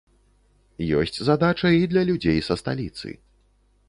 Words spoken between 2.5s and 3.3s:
сталіцы.